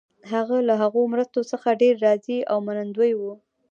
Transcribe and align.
هغه 0.33 0.57
له 0.67 0.73
هغو 0.81 1.01
مرستو 1.13 1.41
څخه 1.51 1.79
ډېر 1.81 1.95
راضي 2.05 2.37
او 2.51 2.57
منندوی 2.67 3.11
وو. 3.15 3.33